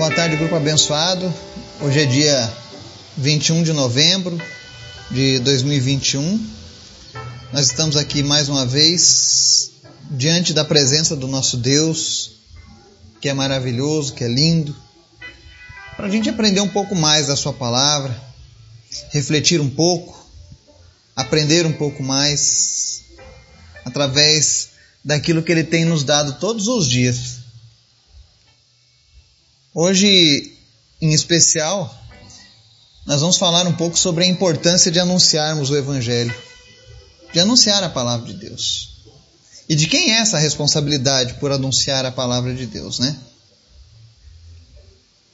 [0.00, 1.30] Boa tarde, grupo abençoado.
[1.78, 2.50] Hoje é dia
[3.18, 4.40] 21 de novembro
[5.10, 6.42] de 2021.
[7.52, 9.72] Nós estamos aqui mais uma vez
[10.10, 12.30] diante da presença do nosso Deus,
[13.20, 14.74] que é maravilhoso, que é lindo,
[15.98, 18.18] para a gente aprender um pouco mais da Sua palavra,
[19.10, 20.26] refletir um pouco,
[21.14, 23.02] aprender um pouco mais
[23.84, 24.70] através
[25.04, 27.39] daquilo que Ele tem nos dado todos os dias.
[29.72, 30.52] Hoje,
[31.00, 31.94] em especial,
[33.06, 36.34] nós vamos falar um pouco sobre a importância de anunciarmos o Evangelho,
[37.32, 38.88] de anunciar a palavra de Deus.
[39.68, 43.16] E de quem é essa responsabilidade por anunciar a palavra de Deus, né?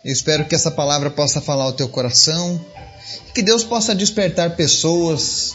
[0.05, 2.63] Eu espero que essa palavra possa falar ao teu coração,
[3.35, 5.55] que Deus possa despertar pessoas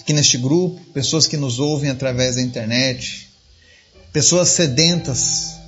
[0.00, 3.30] aqui neste grupo, pessoas que nos ouvem através da internet,
[4.12, 5.59] pessoas sedentas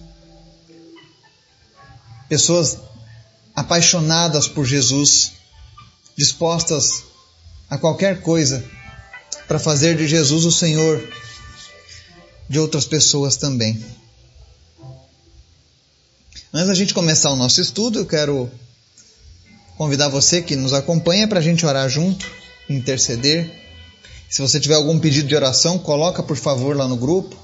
[2.32, 2.78] pessoas
[3.54, 5.32] apaixonadas por Jesus,
[6.16, 7.04] dispostas
[7.68, 8.64] a qualquer coisa
[9.46, 11.06] para fazer de Jesus o Senhor
[12.48, 13.84] de outras pessoas também.
[16.54, 18.50] Antes da gente começar o nosso estudo, eu quero
[19.76, 22.26] convidar você que nos acompanha para a gente orar junto,
[22.66, 23.52] interceder.
[24.30, 27.36] Se você tiver algum pedido de oração, coloca por favor lá no grupo.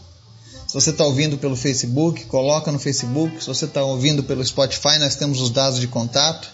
[0.68, 3.40] Se você está ouvindo pelo Facebook, coloca no Facebook.
[3.40, 6.46] Se você está ouvindo pelo Spotify, nós temos os dados de contato.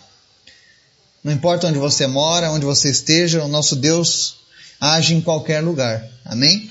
[1.22, 4.36] Não importa onde você mora, onde você esteja, o nosso Deus
[4.80, 6.08] age em qualquer lugar.
[6.24, 6.70] Amém?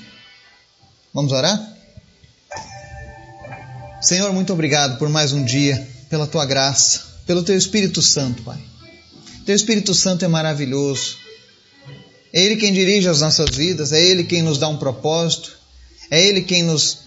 [1.14, 1.60] Vamos orar?
[4.02, 8.60] Senhor, muito obrigado por mais um dia, pela tua graça, pelo teu Espírito Santo, Pai.
[9.46, 11.18] Teu Espírito Santo é maravilhoso.
[12.32, 15.58] É Ele quem dirige as nossas vidas, é Ele quem nos dá um propósito,
[16.10, 17.03] é Ele quem nos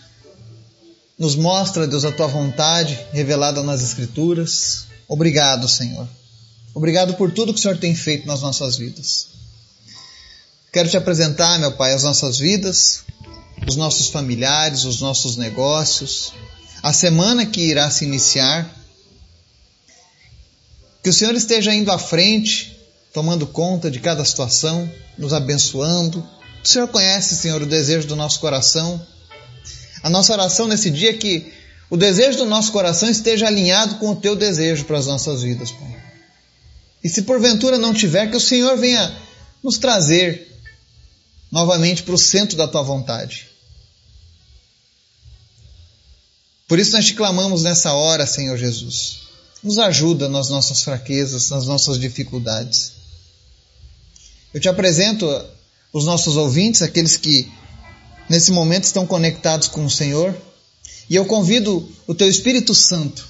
[1.18, 4.86] nos mostra, Deus, a tua vontade revelada nas Escrituras.
[5.08, 6.06] Obrigado, Senhor.
[6.74, 9.28] Obrigado por tudo que o Senhor tem feito nas nossas vidas.
[10.72, 13.04] Quero te apresentar, meu Pai, as nossas vidas,
[13.66, 16.34] os nossos familiares, os nossos negócios,
[16.82, 18.70] a semana que irá se iniciar.
[21.02, 22.78] Que o Senhor esteja indo à frente,
[23.14, 26.18] tomando conta de cada situação, nos abençoando.
[26.62, 29.00] O Senhor conhece, Senhor, o desejo do nosso coração
[30.02, 31.52] a nossa oração nesse dia é que
[31.88, 35.70] o desejo do nosso coração esteja alinhado com o teu desejo para as nossas vidas,
[35.70, 36.04] Pai.
[37.02, 39.16] E se porventura não tiver, que o Senhor venha
[39.62, 40.52] nos trazer
[41.52, 43.48] novamente para o centro da tua vontade.
[46.66, 49.20] Por isso nós te clamamos nessa hora, Senhor Jesus.
[49.62, 52.92] Nos ajuda nas nossas fraquezas, nas nossas dificuldades.
[54.52, 55.26] Eu te apresento
[55.92, 57.50] os nossos ouvintes, aqueles que
[58.28, 60.34] nesse momento estão conectados com o Senhor.
[61.08, 63.26] E eu convido o teu Espírito Santo,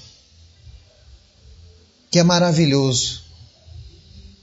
[2.09, 3.21] que é maravilhoso,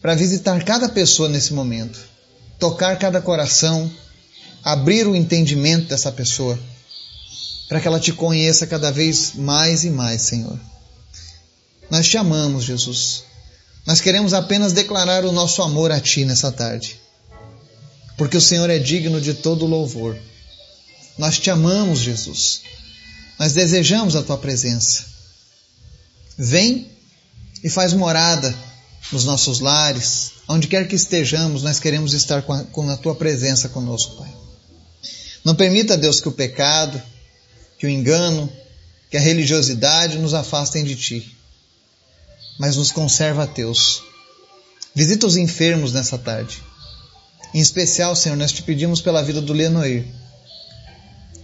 [0.00, 1.98] para visitar cada pessoa nesse momento,
[2.58, 3.90] tocar cada coração,
[4.62, 6.58] abrir o entendimento dessa pessoa,
[7.68, 10.60] para que ela te conheça cada vez mais e mais, Senhor.
[11.90, 13.24] Nós te amamos, Jesus.
[13.86, 17.00] Nós queremos apenas declarar o nosso amor a Ti nessa tarde,
[18.16, 20.16] porque o Senhor é digno de todo louvor.
[21.16, 22.62] Nós te amamos, Jesus.
[23.38, 25.04] Nós desejamos a tua presença.
[26.36, 26.90] Vem
[27.62, 28.54] e faz morada
[29.12, 33.14] nos nossos lares, onde quer que estejamos, nós queremos estar com a, com a tua
[33.14, 34.34] presença conosco, Pai.
[35.44, 37.00] Não permita, Deus, que o pecado,
[37.78, 38.50] que o engano,
[39.10, 41.36] que a religiosidade nos afastem de ti,
[42.58, 44.02] mas nos conserva teus.
[44.94, 46.62] Visita os enfermos nessa tarde.
[47.52, 50.04] Em especial, Senhor, nós te pedimos pela vida do Lenoir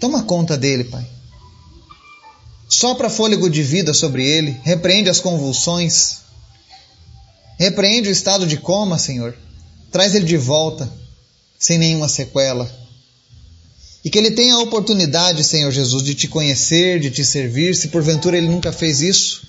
[0.00, 1.06] Toma conta dele, Pai.
[2.66, 6.20] Sopra fôlego de vida sobre ele, repreende as convulsões,
[7.58, 9.36] repreende o estado de coma, Senhor.
[9.92, 10.90] Traz ele de volta,
[11.58, 12.70] sem nenhuma sequela.
[14.02, 17.88] E que ele tenha a oportunidade, Senhor Jesus, de te conhecer, de te servir, se
[17.88, 19.42] porventura ele nunca fez isso.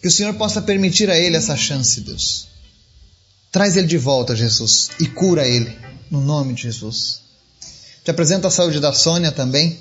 [0.00, 2.46] Que o Senhor possa permitir a ele essa chance, Deus.
[3.52, 5.76] Traz ele de volta, Jesus, e cura ele,
[6.10, 7.23] no nome de Jesus.
[8.04, 9.78] Te apresento a saúde da Sônia também.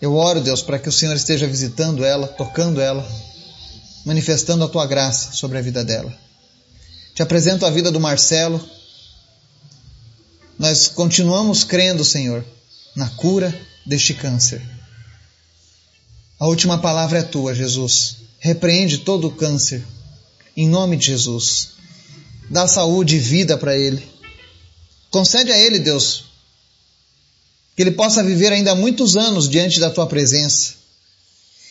[0.00, 3.06] Eu oro, Deus, para que o Senhor esteja visitando ela, tocando ela,
[4.06, 6.12] manifestando a tua graça sobre a vida dela.
[7.14, 8.58] Te apresento a vida do Marcelo.
[10.58, 12.42] Nós continuamos crendo, Senhor,
[12.96, 13.54] na cura
[13.84, 14.62] deste câncer.
[16.40, 18.16] A última palavra é tua, Jesus.
[18.38, 19.84] Repreende todo o câncer.
[20.56, 21.70] Em nome de Jesus.
[22.48, 24.02] Dá saúde e vida para ele.
[25.10, 26.33] Concede a ele, Deus,
[27.74, 30.74] que ele possa viver ainda muitos anos diante da tua presença,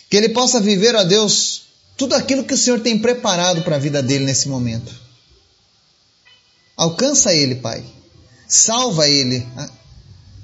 [0.09, 1.63] que ele possa viver, ó Deus,
[1.95, 4.91] tudo aquilo que o Senhor tem preparado para a vida dele nesse momento.
[6.75, 7.83] Alcança ele, Pai.
[8.47, 9.47] Salva ele.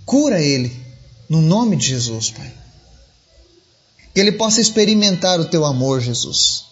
[0.06, 0.72] Cura ele.
[1.28, 2.54] No nome de Jesus, Pai.
[4.14, 6.66] Que ele possa experimentar o teu amor, Jesus.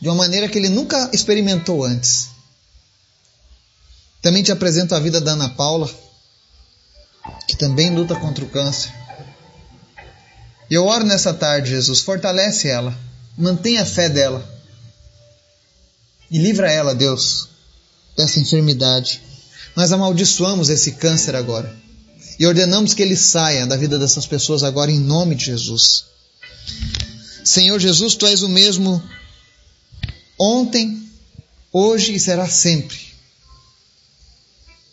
[0.00, 2.28] De uma maneira que ele nunca experimentou antes.
[4.20, 5.90] Também te apresento a vida da Ana Paula,
[7.46, 8.92] que também luta contra o câncer.
[10.70, 12.96] Eu oro nessa tarde, Jesus, fortalece ela,
[13.36, 14.44] mantenha a fé dela
[16.30, 17.48] e livra ela, Deus,
[18.16, 19.20] dessa enfermidade.
[19.76, 21.74] Nós amaldiçoamos esse câncer agora
[22.38, 26.04] e ordenamos que ele saia da vida dessas pessoas agora em nome de Jesus.
[27.44, 29.02] Senhor Jesus, tu és o mesmo
[30.38, 31.08] ontem,
[31.72, 32.98] hoje e será sempre.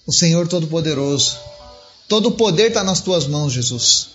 [0.06, 1.38] O Senhor Todo-Poderoso.
[2.14, 4.10] Todo o poder está nas tuas mãos, Jesus.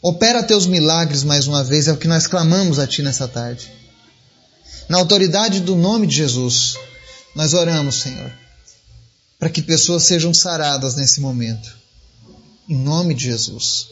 [0.00, 3.70] Opera teus milagres mais uma vez, é o que nós clamamos a Ti nessa tarde.
[4.88, 6.74] Na autoridade do nome de Jesus,
[7.34, 8.32] nós oramos, Senhor,
[9.38, 11.76] para que pessoas sejam saradas nesse momento.
[12.66, 13.88] Em nome de Jesus.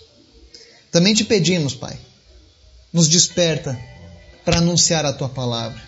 [0.91, 2.01] Também te pedimos, Pai,
[2.91, 3.79] nos desperta
[4.47, 5.83] para anunciar a Tua palavra.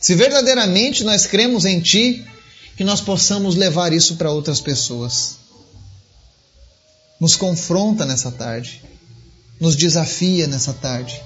[0.00, 2.24] Se verdadeiramente nós cremos em Ti,
[2.74, 5.41] que nós possamos levar isso para outras pessoas.
[7.22, 8.82] Nos confronta nessa tarde
[9.62, 11.22] nos desafia nessa tarde.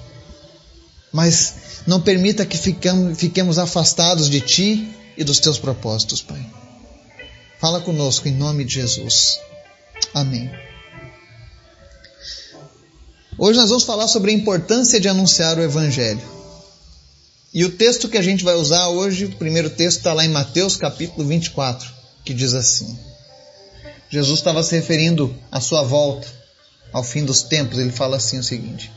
[1.11, 1.55] Mas
[1.87, 6.45] não permita que fiquemos afastados de Ti e dos Teus propósitos, Pai.
[7.59, 9.39] Fala conosco em nome de Jesus.
[10.13, 10.51] Amém.
[13.39, 16.21] Hoje nós vamos falar sobre a importância de anunciar o Evangelho.
[17.51, 20.29] E o texto que a gente vai usar hoje, o primeiro texto está lá em
[20.29, 21.91] Mateus capítulo 24,
[22.23, 22.99] que diz assim:
[24.09, 26.27] Jesus estava se referindo à sua volta
[26.93, 28.91] ao fim dos tempos, ele fala assim o seguinte: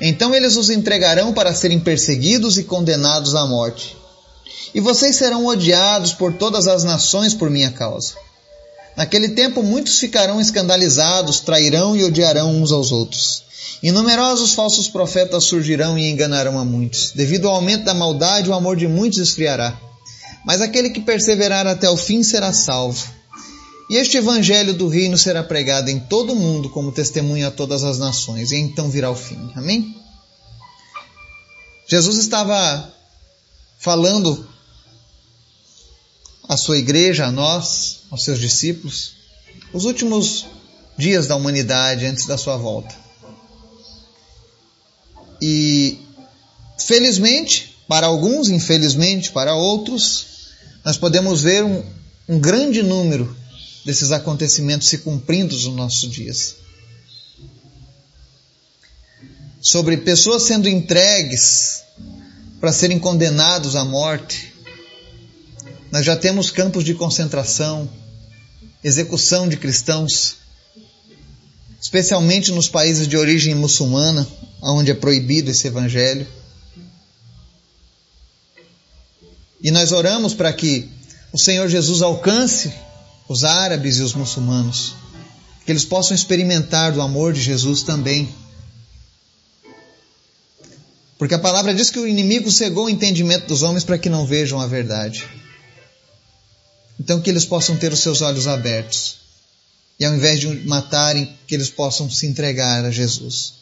[0.00, 3.96] Então eles os entregarão para serem perseguidos e condenados à morte.
[4.74, 8.14] E vocês serão odiados por todas as nações por minha causa.
[8.96, 13.42] Naquele tempo muitos ficarão escandalizados, trairão e odiarão uns aos outros.
[13.82, 17.12] E numerosos falsos profetas surgirão e enganarão a muitos.
[17.12, 19.78] Devido ao aumento da maldade, o amor de muitos esfriará.
[20.44, 23.19] Mas aquele que perseverar até o fim será salvo.
[23.90, 27.82] E este evangelho do reino será pregado em todo o mundo como testemunho a todas
[27.82, 29.50] as nações, e então virá o fim.
[29.56, 30.00] Amém?
[31.88, 32.94] Jesus estava
[33.80, 34.48] falando
[36.48, 39.14] à sua igreja, a nós, aos seus discípulos,
[39.72, 40.46] os últimos
[40.96, 42.94] dias da humanidade antes da sua volta.
[45.42, 45.98] E
[46.78, 50.26] felizmente, para alguns, infelizmente, para outros,
[50.84, 51.84] nós podemos ver um,
[52.28, 53.39] um grande número
[53.84, 56.56] desses acontecimentos se cumprindo nos nossos dias.
[59.60, 61.82] Sobre pessoas sendo entregues
[62.60, 64.52] para serem condenados à morte.
[65.90, 67.90] Nós já temos campos de concentração,
[68.84, 70.36] execução de cristãos,
[71.80, 74.26] especialmente nos países de origem muçulmana,
[74.62, 76.26] onde é proibido esse evangelho.
[79.62, 80.88] E nós oramos para que
[81.32, 82.72] o Senhor Jesus alcance
[83.30, 84.94] os árabes e os muçulmanos,
[85.64, 88.28] que eles possam experimentar do amor de Jesus também.
[91.16, 94.26] Porque a palavra diz que o inimigo cegou o entendimento dos homens para que não
[94.26, 95.28] vejam a verdade.
[96.98, 99.18] Então que eles possam ter os seus olhos abertos.
[100.00, 103.52] E ao invés de matarem, que eles possam se entregar a Jesus.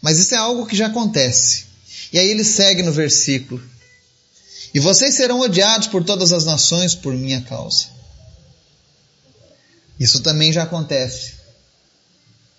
[0.00, 1.66] Mas isso é algo que já acontece.
[2.14, 3.62] E aí ele segue no versículo:
[4.72, 7.99] E vocês serão odiados por todas as nações por minha causa.
[10.00, 11.34] Isso também já acontece.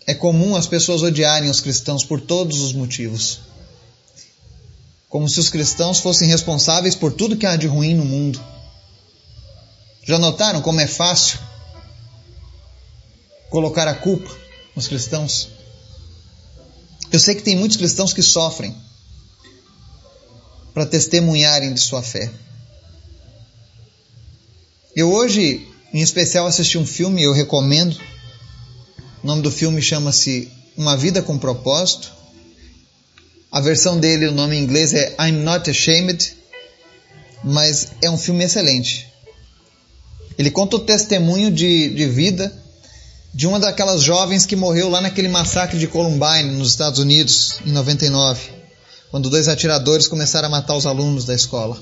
[0.05, 3.39] É comum as pessoas odiarem os cristãos por todos os motivos.
[5.09, 8.39] Como se os cristãos fossem responsáveis por tudo que há de ruim no mundo.
[10.03, 11.39] Já notaram como é fácil
[13.49, 14.29] colocar a culpa
[14.75, 15.49] nos cristãos?
[17.11, 18.75] Eu sei que tem muitos cristãos que sofrem
[20.73, 22.31] para testemunharem de sua fé.
[24.95, 27.97] Eu hoje em especial assisti um filme, eu recomendo.
[29.23, 32.11] O nome do filme chama-se Uma Vida com Propósito.
[33.51, 36.33] A versão dele, o nome em inglês é I'm Not Ashamed,
[37.43, 39.07] mas é um filme excelente.
[40.37, 42.61] Ele conta o testemunho de, de vida
[43.33, 47.71] de uma daquelas jovens que morreu lá naquele massacre de Columbine, nos Estados Unidos, em
[47.71, 48.41] 99,
[49.09, 51.77] quando dois atiradores começaram a matar os alunos da escola.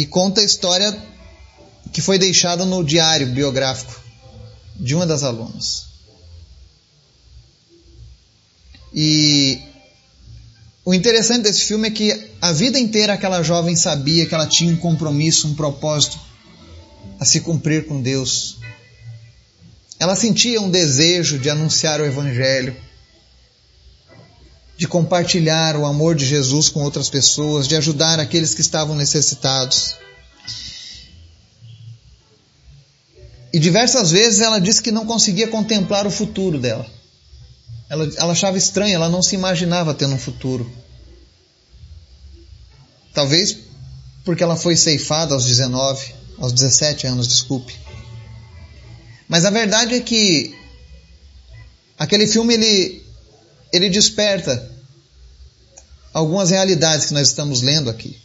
[0.00, 0.98] E conta a história
[1.92, 4.00] que foi deixada no diário biográfico
[4.74, 5.88] de uma das alunas.
[8.94, 9.60] E
[10.86, 14.72] o interessante desse filme é que a vida inteira aquela jovem sabia que ela tinha
[14.72, 16.18] um compromisso, um propósito
[17.18, 18.56] a se cumprir com Deus.
[19.98, 22.74] Ela sentia um desejo de anunciar o Evangelho,
[24.80, 29.94] de compartilhar o amor de Jesus com outras pessoas, de ajudar aqueles que estavam necessitados.
[33.52, 36.86] E diversas vezes ela disse que não conseguia contemplar o futuro dela.
[37.90, 40.72] Ela, ela achava estranho, ela não se imaginava tendo um futuro.
[43.12, 43.58] Talvez
[44.24, 47.76] porque ela foi ceifada aos 19, aos 17 anos, desculpe.
[49.28, 50.54] Mas a verdade é que
[51.98, 52.99] aquele filme ele,
[53.72, 54.70] ele desperta
[56.12, 58.20] algumas realidades que nós estamos lendo aqui.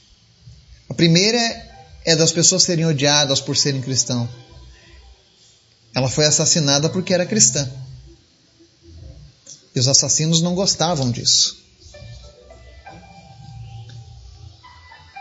[0.90, 1.72] A primeira é,
[2.06, 4.30] é das pessoas serem odiadas por serem cristãos.
[5.94, 7.70] Ela foi assassinada porque era cristã.
[9.74, 11.58] E os assassinos não gostavam disso.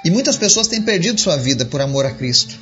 [0.04, 2.58] E muitas pessoas têm perdido sua vida por amor a Cristo.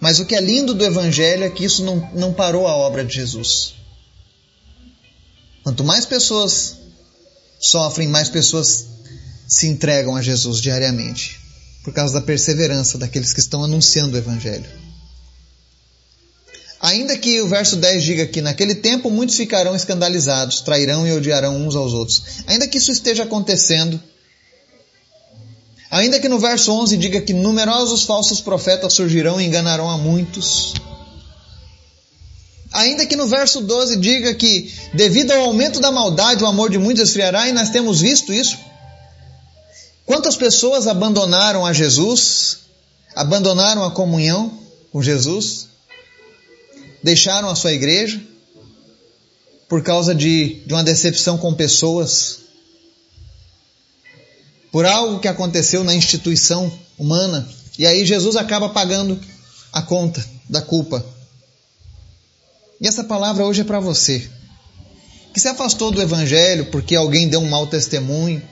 [0.00, 3.04] Mas o que é lindo do Evangelho é que isso não, não parou a obra
[3.04, 3.74] de Jesus.
[5.64, 6.76] Quanto mais pessoas
[7.58, 8.86] sofrem, mais pessoas
[9.48, 11.40] se entregam a Jesus diariamente,
[11.82, 14.68] por causa da perseverança daqueles que estão anunciando o Evangelho.
[16.80, 21.56] Ainda que o verso 10 diga que naquele tempo muitos ficarão escandalizados, trairão e odiarão
[21.66, 22.22] uns aos outros.
[22.46, 23.98] Ainda que isso esteja acontecendo,
[25.90, 30.74] ainda que no verso 11 diga que numerosos falsos profetas surgirão e enganarão a muitos,
[32.74, 36.78] ainda que no verso 12 diga que devido ao aumento da maldade o amor de
[36.78, 38.58] muitos esfriará, e nós temos visto isso.
[40.04, 42.58] Quantas pessoas abandonaram a Jesus,
[43.14, 44.52] abandonaram a comunhão
[44.92, 45.68] com Jesus?
[47.04, 48.18] deixaram a sua igreja
[49.68, 52.38] por causa de, de uma decepção com pessoas,
[54.72, 57.46] por algo que aconteceu na instituição humana,
[57.78, 59.20] e aí Jesus acaba pagando
[59.70, 61.04] a conta da culpa.
[62.80, 64.28] E essa palavra hoje é para você,
[65.32, 68.42] que se afastou do Evangelho porque alguém deu um mau testemunho,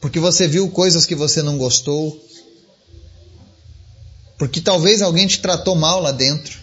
[0.00, 2.22] porque você viu coisas que você não gostou,
[4.38, 6.58] porque talvez alguém te tratou mal lá dentro.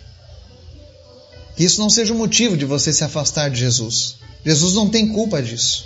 [1.55, 4.15] Que isso não seja o motivo de você se afastar de Jesus.
[4.45, 5.85] Jesus não tem culpa disso.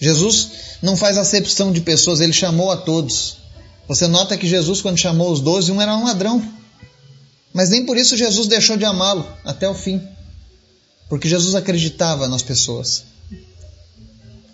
[0.00, 0.50] Jesus
[0.82, 3.36] não faz acepção de pessoas, ele chamou a todos.
[3.86, 6.59] Você nota que Jesus, quando chamou os doze, um era um ladrão.
[7.52, 10.00] Mas nem por isso Jesus deixou de amá-lo até o fim.
[11.08, 13.04] Porque Jesus acreditava nas pessoas.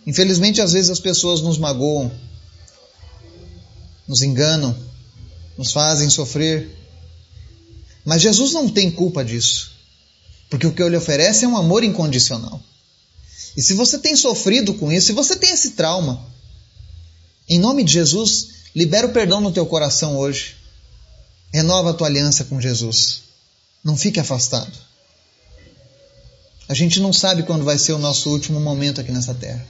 [0.06, 2.10] Infelizmente, às vezes as pessoas nos magoam,
[4.06, 4.74] nos enganam,
[5.58, 6.70] nos fazem sofrer.
[8.04, 9.72] Mas Jesus não tem culpa disso,
[10.48, 12.62] porque o que ele oferece é um amor incondicional.
[13.56, 16.24] E se você tem sofrido com isso, se você tem esse trauma,
[17.48, 20.56] em nome de Jesus, libera o perdão no teu coração hoje.
[21.52, 23.22] Renova a tua aliança com Jesus.
[23.82, 24.72] Não fique afastado.
[26.68, 29.64] A gente não sabe quando vai ser o nosso último momento aqui nessa terra.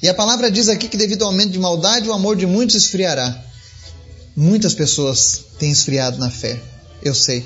[0.00, 2.76] E a palavra diz aqui que devido ao aumento de maldade, o amor de muitos
[2.76, 3.42] esfriará.
[4.36, 6.60] Muitas pessoas têm esfriado na fé,
[7.02, 7.44] eu sei.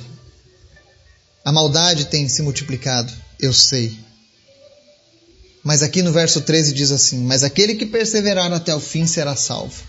[1.45, 3.99] A maldade tem se multiplicado, eu sei.
[5.63, 9.37] Mas aqui no verso 13 diz assim: Mas aquele que perseverar até o fim será
[9.37, 9.83] salvo.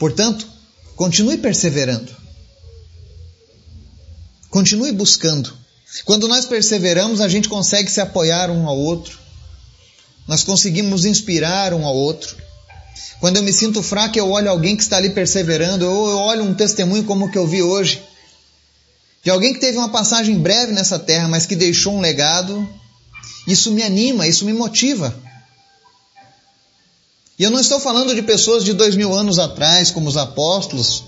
[0.00, 0.48] Portanto,
[0.96, 2.10] continue perseverando.
[4.48, 5.56] Continue buscando.
[6.04, 9.20] Quando nós perseveramos, a gente consegue se apoiar um ao outro
[10.30, 12.36] nós conseguimos inspirar um ao outro.
[13.18, 16.44] Quando eu me sinto fraco, eu olho alguém que está ali perseverando, ou eu olho
[16.44, 18.00] um testemunho como o que eu vi hoje,
[19.24, 22.64] de alguém que teve uma passagem breve nessa terra, mas que deixou um legado.
[23.44, 25.12] Isso me anima, isso me motiva.
[27.40, 31.04] E eu não estou falando de pessoas de dois mil anos atrás, como os apóstolos,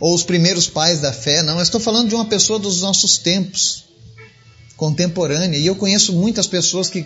[0.00, 1.58] ou os primeiros pais da fé, não.
[1.58, 3.84] Eu estou falando de uma pessoa dos nossos tempos,
[4.74, 5.58] contemporânea.
[5.58, 7.04] E eu conheço muitas pessoas que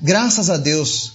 [0.00, 1.10] graças a Deus,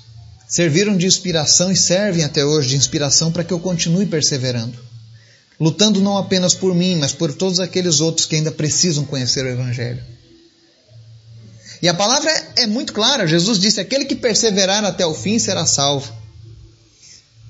[0.46, 4.78] serviram de inspiração e servem até hoje de inspiração para que eu continue perseverando,
[5.58, 9.50] lutando não apenas por mim, mas por todos aqueles outros que ainda precisam conhecer o
[9.50, 10.04] Evangelho.
[11.82, 15.66] E a palavra é, muito clara: Jesus disse: aquele que perseverar até o fim será
[15.66, 16.27] salvo.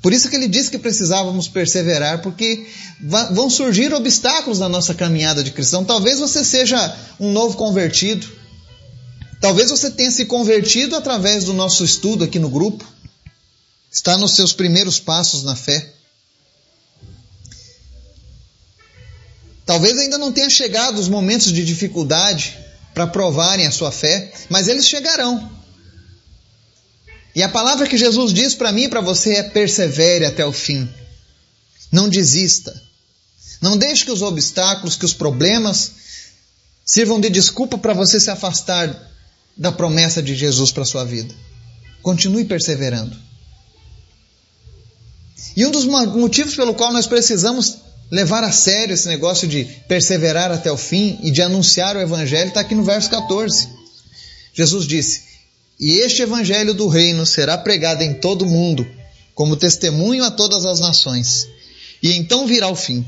[0.01, 2.67] Por isso que ele disse que precisávamos perseverar, porque
[3.31, 5.83] vão surgir obstáculos na nossa caminhada de cristão.
[5.83, 8.27] Talvez você seja um novo convertido,
[9.39, 12.83] Talvez você tenha se convertido através do nosso estudo aqui no grupo,
[13.91, 15.93] está nos seus primeiros passos na fé.
[19.65, 22.57] Talvez ainda não tenha chegado os momentos de dificuldade
[22.93, 25.51] para provarem a sua fé, mas eles chegarão.
[27.37, 30.51] E a palavra que Jesus diz para mim e para você é persevere até o
[30.51, 30.89] fim.
[31.91, 32.73] Não desista.
[33.61, 35.91] Não deixe que os obstáculos, que os problemas
[36.83, 39.13] sirvam de desculpa para você se afastar
[39.55, 41.31] da promessa de Jesus para sua vida.
[42.01, 43.15] Continue perseverando.
[45.55, 47.77] E um dos motivos pelo qual nós precisamos
[48.09, 52.47] levar a sério esse negócio de perseverar até o fim e de anunciar o Evangelho
[52.47, 53.69] está aqui no verso 14.
[54.55, 55.26] Jesus disse:
[55.79, 58.87] E este Evangelho do Reino será pregado em todo o mundo,
[59.35, 61.47] como testemunho a todas as nações,
[62.01, 63.05] e então virá o fim.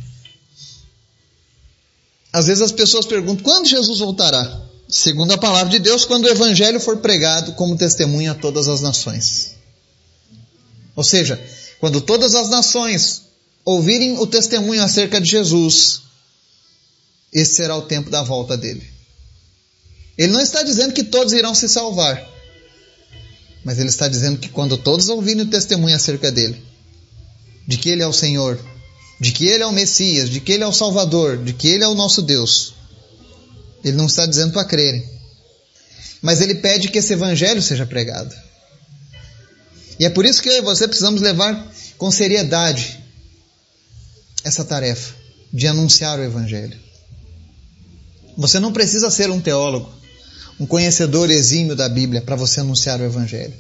[2.31, 4.61] Às vezes as pessoas perguntam: quando Jesus voltará?
[4.87, 8.81] Segundo a palavra de Deus, quando o Evangelho for pregado como testemunho a todas as
[8.81, 9.55] nações.
[10.95, 11.39] Ou seja,
[11.79, 13.21] quando todas as nações
[13.63, 16.01] ouvirem o testemunho acerca de Jesus,
[17.31, 18.85] esse será o tempo da volta dele.
[20.17, 22.27] Ele não está dizendo que todos irão se salvar,
[23.63, 26.63] mas ele está dizendo que quando todos ouvirem o testemunho acerca dele,
[27.67, 28.59] de que ele é o Senhor,
[29.19, 31.83] de que ele é o Messias, de que ele é o Salvador, de que ele
[31.83, 32.73] é o nosso Deus,
[33.83, 35.07] ele não está dizendo para crerem,
[36.21, 38.35] mas ele pede que esse evangelho seja pregado.
[39.99, 42.99] E é por isso que eu e você precisamos levar com seriedade
[44.43, 45.13] essa tarefa
[45.51, 46.79] de anunciar o Evangelho.
[48.37, 49.91] Você não precisa ser um teólogo,
[50.59, 53.53] um conhecedor exímio da Bíblia para você anunciar o Evangelho.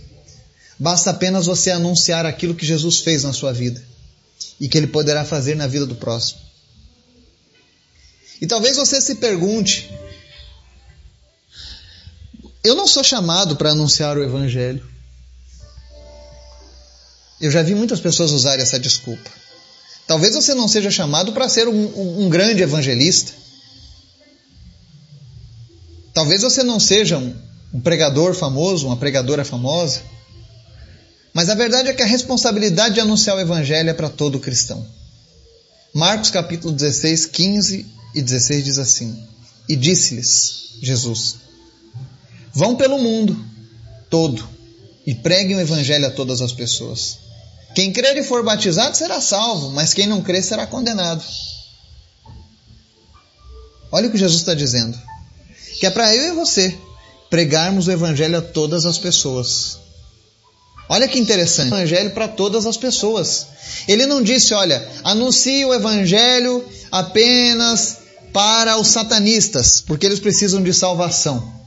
[0.77, 3.81] Basta apenas você anunciar aquilo que Jesus fez na sua vida
[4.59, 6.39] e que ele poderá fazer na vida do próximo.
[8.41, 9.89] E talvez você se pergunte:
[12.63, 14.85] eu não sou chamado para anunciar o Evangelho.
[17.39, 19.29] Eu já vi muitas pessoas usarem essa desculpa.
[20.05, 23.31] Talvez você não seja chamado para ser um, um, grande evangelista.
[26.19, 27.33] Talvez você não seja um,
[27.73, 30.01] um pregador famoso, uma pregadora famosa.
[31.33, 34.85] Mas a verdade é que a responsabilidade de anunciar o evangelho é para todo cristão.
[35.93, 39.17] Marcos capítulo 16, 15 e 16 diz assim:
[39.69, 41.37] E disse-lhes Jesus:
[42.53, 43.41] Vão pelo mundo
[44.09, 44.45] todo
[45.07, 47.17] e preguem o evangelho a todas as pessoas.
[47.73, 51.23] Quem crer e for batizado será salvo, mas quem não crer será condenado.
[53.89, 54.99] Olha o que Jesus está dizendo.
[55.79, 56.77] Que é para eu e você
[57.29, 59.77] pregarmos o Evangelho a todas as pessoas.
[60.89, 61.71] Olha que interessante.
[61.71, 63.47] O Evangelho para todas as pessoas.
[63.87, 67.97] Ele não disse, olha, anuncie o Evangelho apenas
[68.33, 71.59] para os satanistas, porque eles precisam de salvação.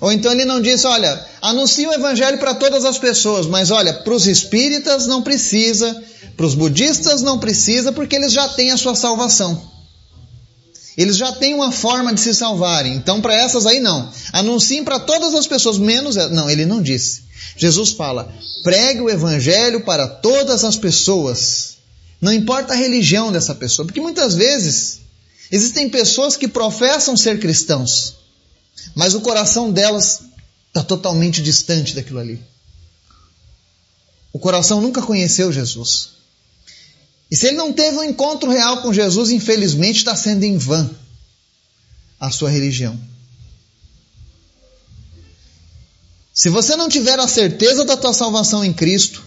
[0.00, 3.94] Ou então ele não diz, olha, anuncie o evangelho para todas as pessoas, mas olha,
[3.94, 6.02] para os espíritas não precisa,
[6.36, 9.75] para os budistas não precisa, porque eles já têm a sua salvação.
[10.96, 12.94] Eles já têm uma forma de se salvarem.
[12.94, 14.10] Então, para essas aí, não.
[14.32, 16.16] Anunciem para todas as pessoas, menos.
[16.16, 17.24] Não, ele não disse.
[17.56, 18.32] Jesus fala:
[18.62, 21.76] pregue o evangelho para todas as pessoas.
[22.20, 25.00] Não importa a religião dessa pessoa, porque muitas vezes
[25.50, 28.14] existem pessoas que professam ser cristãos,
[28.94, 30.22] mas o coração delas
[30.68, 32.40] está totalmente distante daquilo ali.
[34.32, 36.15] O coração nunca conheceu Jesus.
[37.30, 40.88] E se ele não teve um encontro real com Jesus, infelizmente está sendo em vão
[42.20, 42.98] a sua religião.
[46.32, 49.24] Se você não tiver a certeza da tua salvação em Cristo,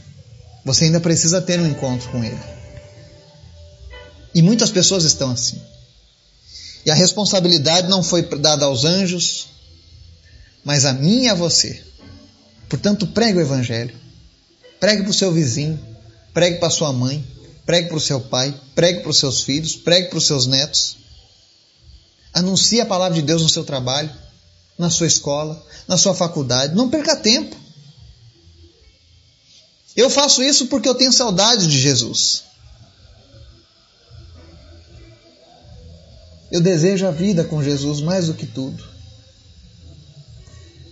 [0.64, 2.40] você ainda precisa ter um encontro com Ele.
[4.34, 5.60] E muitas pessoas estão assim.
[6.86, 9.48] E a responsabilidade não foi dada aos anjos,
[10.64, 11.84] mas a mim e a você.
[12.70, 13.96] Portanto, pregue o Evangelho.
[14.80, 15.78] Pregue para o seu vizinho,
[16.34, 17.26] pregue para sua mãe,
[17.70, 20.98] pregue para o seu pai, pregue para os seus filhos, pregue para os seus netos.
[22.34, 24.10] Anuncie a palavra de Deus no seu trabalho,
[24.76, 26.74] na sua escola, na sua faculdade.
[26.74, 27.56] Não perca tempo.
[29.96, 32.42] Eu faço isso porque eu tenho saudade de Jesus.
[36.52, 38.84] Eu desejo a vida com Jesus mais do que tudo.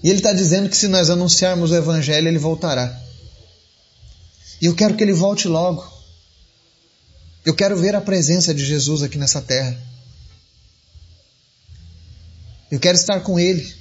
[0.04, 2.96] E ele está dizendo que se nós anunciarmos o Evangelho, ele voltará.
[4.62, 5.97] E eu quero que ele volte logo.
[7.48, 9.82] Eu quero ver a presença de Jesus aqui nessa terra.
[12.70, 13.74] Eu quero estar com ele.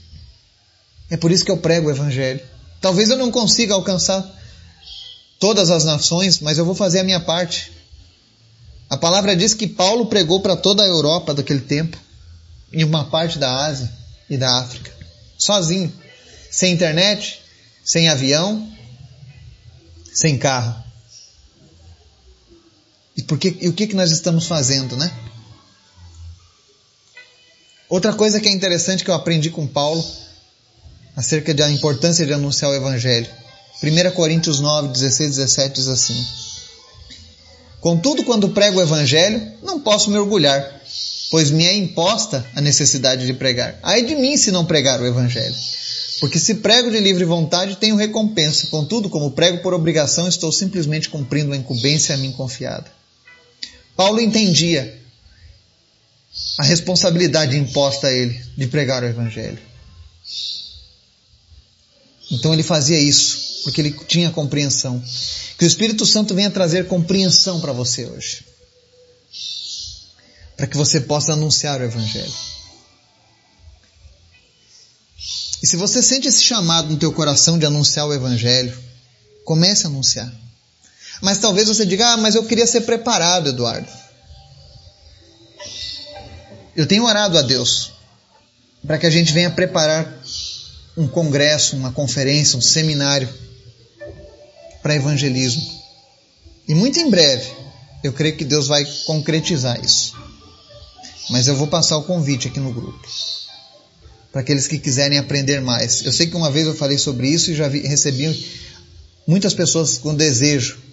[1.11, 2.41] É por isso que eu prego o Evangelho.
[2.81, 4.25] Talvez eu não consiga alcançar
[5.41, 7.73] todas as nações, mas eu vou fazer a minha parte.
[8.89, 11.99] A palavra diz que Paulo pregou para toda a Europa daquele tempo,
[12.73, 13.93] e uma parte da Ásia
[14.31, 14.93] e da África,
[15.37, 15.93] sozinho,
[16.53, 17.43] sem internet,
[17.85, 18.73] sem avião,
[20.15, 20.86] sem carro.
[23.17, 25.11] E, por que, e o que, que nós estamos fazendo, né?
[27.89, 30.05] Outra coisa que é interessante que eu aprendi com Paulo
[31.15, 33.29] acerca da importância de anunciar o Evangelho.
[33.83, 36.27] 1 Coríntios 9, 16, 17 diz assim:
[37.81, 40.81] Contudo, quando prego o Evangelho, não posso me orgulhar,
[41.31, 43.79] pois me é imposta a necessidade de pregar.
[43.83, 45.55] Ai de mim se não pregar o Evangelho.
[46.21, 48.67] Porque se prego de livre vontade, tenho recompensa.
[48.69, 52.91] Contudo, como prego por obrigação, estou simplesmente cumprindo a incumbência a mim confiada.
[53.97, 55.03] Paulo entendia
[56.59, 59.59] a responsabilidade imposta a ele de pregar o Evangelho.
[62.31, 65.03] Então ele fazia isso, porque ele tinha compreensão.
[65.57, 68.45] Que o Espírito Santo venha trazer compreensão para você hoje.
[70.57, 72.35] Para que você possa anunciar o Evangelho.
[75.63, 78.77] E se você sente esse chamado no teu coração de anunciar o Evangelho,
[79.45, 80.31] comece a anunciar.
[81.21, 83.89] Mas talvez você diga, ah, mas eu queria ser preparado, Eduardo.
[86.75, 87.93] Eu tenho orado a Deus
[88.87, 90.23] para que a gente venha preparar
[90.97, 93.29] um congresso, uma conferência, um seminário
[94.83, 95.63] para evangelismo.
[96.69, 97.51] E muito em breve,
[98.05, 100.15] eu creio que Deus vai concretizar isso.
[101.31, 103.07] Mas eu vou passar o convite aqui no grupo.
[104.31, 106.05] Para aqueles que quiserem aprender mais.
[106.05, 108.47] Eu sei que uma vez eu falei sobre isso e já vi, recebi
[109.27, 110.86] muitas pessoas com desejo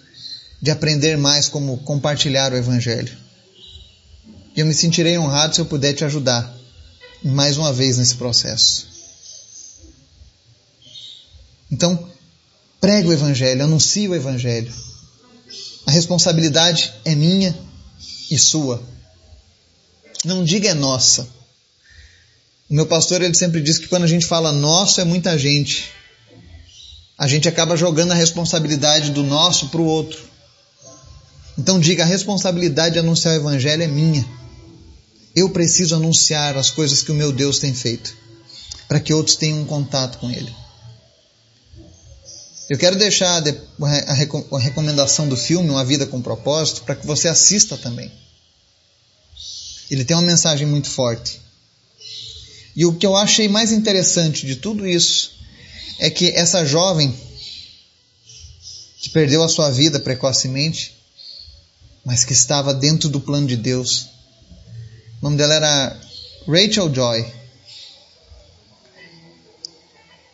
[0.61, 3.15] de aprender mais como compartilhar o Evangelho.
[4.55, 6.55] E eu me sentirei honrado se eu puder te ajudar
[7.23, 8.87] mais uma vez nesse processo.
[11.71, 12.07] Então,
[12.79, 14.71] pregue o Evangelho, anuncie o Evangelho.
[15.85, 17.57] A responsabilidade é minha
[18.29, 18.81] e sua.
[20.23, 21.27] Não diga é nossa.
[22.69, 25.91] O meu pastor ele sempre diz que quando a gente fala nosso é muita gente.
[27.17, 30.32] A gente acaba jogando a responsabilidade do nosso para o outro.
[31.57, 34.25] Então diga a responsabilidade de anunciar o evangelho é minha.
[35.35, 38.15] Eu preciso anunciar as coisas que o meu Deus tem feito,
[38.87, 40.53] para que outros tenham um contato com Ele.
[42.69, 43.43] Eu quero deixar
[43.81, 48.11] a recomendação do filme Uma Vida com Propósito para que você assista também.
[49.91, 51.41] Ele tem uma mensagem muito forte.
[52.75, 55.31] E o que eu achei mais interessante de tudo isso
[55.99, 57.13] é que essa jovem
[58.99, 60.95] que perdeu a sua vida precocemente,
[62.05, 64.07] mas que estava dentro do plano de Deus,
[65.21, 66.01] o nome dela era
[66.47, 67.25] Rachel Joy.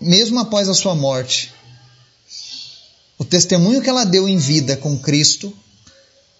[0.02, 1.54] Mesmo após a sua morte,
[3.18, 5.56] o testemunho que ela deu em vida com Cristo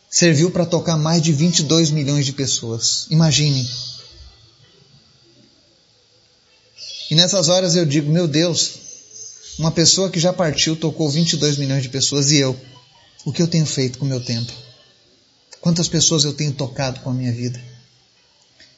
[0.10, 3.06] serviu para tocar mais de 22 milhões de pessoas.
[3.12, 3.70] Imagine.
[7.12, 8.72] E nessas horas eu digo, meu Deus,
[9.60, 12.60] uma pessoa que já partiu tocou 22 milhões de pessoas e eu,
[13.26, 14.69] o que eu tenho feito com o meu tempo?
[15.62, 17.62] Quantas pessoas eu tenho tocado com a minha vida?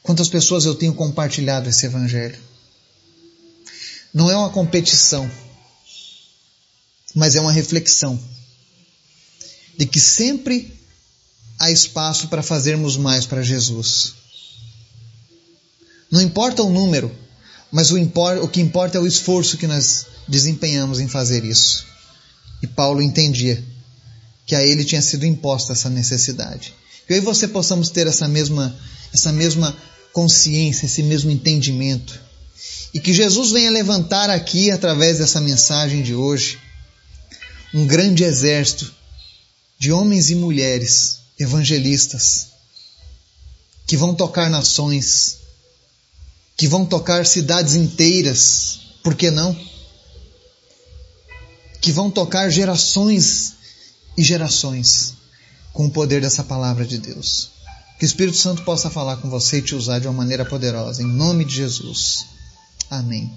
[0.02, 2.38] Quantas pessoas eu tenho compartilhado esse Evangelho?
[4.12, 5.30] Não é uma competição,
[7.14, 8.20] mas é uma reflexão
[9.78, 10.76] de que sempre
[11.58, 14.14] há espaço para fazermos mais para Jesus.
[16.10, 17.10] Não importa o número,
[17.70, 21.86] mas o, o que importa é o esforço que nós desempenhamos em fazer isso.
[22.62, 23.64] E Paulo entendia
[24.46, 26.74] que a ele tinha sido imposta essa necessidade.
[27.06, 28.76] Que eu e você possamos ter essa mesma,
[29.12, 29.76] essa mesma
[30.12, 32.20] consciência, esse mesmo entendimento.
[32.94, 36.58] E que Jesus venha levantar aqui, através dessa mensagem de hoje,
[37.72, 38.92] um grande exército
[39.78, 42.48] de homens e mulheres evangelistas
[43.86, 45.38] que vão tocar nações,
[46.56, 49.56] que vão tocar cidades inteiras, por que não?
[51.80, 53.54] Que vão tocar gerações
[54.16, 55.14] e gerações
[55.72, 57.50] com o poder dessa palavra de Deus.
[57.98, 61.02] Que o Espírito Santo possa falar com você e te usar de uma maneira poderosa.
[61.02, 62.26] Em nome de Jesus.
[62.90, 63.32] Amém.